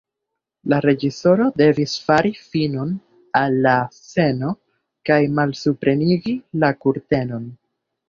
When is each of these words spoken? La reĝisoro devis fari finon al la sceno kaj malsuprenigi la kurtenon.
La 0.71 0.77
reĝisoro 0.85 1.49
devis 1.63 1.93
fari 2.07 2.33
finon 2.47 2.97
al 3.43 3.59
la 3.69 3.77
sceno 4.01 4.57
kaj 5.11 5.21
malsuprenigi 5.39 6.39
la 6.67 6.77
kurtenon. 6.85 7.51